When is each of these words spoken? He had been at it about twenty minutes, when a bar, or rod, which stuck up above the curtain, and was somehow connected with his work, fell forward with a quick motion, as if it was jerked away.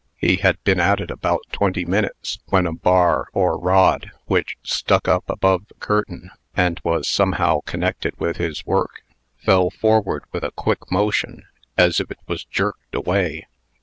He 0.17 0.37
had 0.37 0.57
been 0.63 0.79
at 0.79 0.99
it 0.99 1.11
about 1.11 1.43
twenty 1.51 1.85
minutes, 1.85 2.39
when 2.47 2.65
a 2.65 2.73
bar, 2.73 3.27
or 3.33 3.55
rod, 3.59 4.09
which 4.25 4.57
stuck 4.63 5.07
up 5.07 5.29
above 5.29 5.67
the 5.67 5.75
curtain, 5.75 6.31
and 6.55 6.81
was 6.83 7.07
somehow 7.07 7.59
connected 7.67 8.15
with 8.19 8.37
his 8.37 8.65
work, 8.65 9.03
fell 9.37 9.69
forward 9.69 10.23
with 10.31 10.43
a 10.43 10.53
quick 10.53 10.91
motion, 10.91 11.45
as 11.77 11.99
if 11.99 12.09
it 12.09 12.17
was 12.25 12.43
jerked 12.45 12.95
away. 12.95 13.45